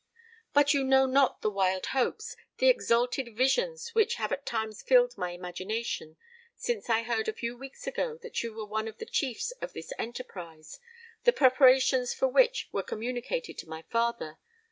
"But 0.51 0.73
you 0.73 0.83
know 0.83 1.05
not 1.05 1.41
the 1.43 1.49
wild 1.51 1.85
hopes—the 1.93 2.67
exalted 2.67 3.35
visions 3.37 3.93
which 3.93 4.15
have 4.15 4.31
at 4.31 4.47
times 4.47 4.81
filled 4.81 5.15
my 5.15 5.29
imagination, 5.29 6.17
since 6.55 6.89
I 6.89 7.03
heard 7.03 7.27
a 7.27 7.33
few 7.33 7.55
weeks 7.55 7.85
ago 7.85 8.17
that 8.23 8.41
you 8.41 8.51
were 8.51 8.65
one 8.65 8.87
of 8.87 8.97
the 8.97 9.05
chiefs 9.05 9.51
of 9.61 9.73
this 9.73 9.93
enterprise, 9.99 10.79
the 11.23 11.31
preparations 11.33 12.15
for 12.15 12.27
which 12.27 12.67
were 12.71 12.81
communicated 12.81 13.59
to 13.59 13.69
my 13.69 13.83
father. 13.91 14.39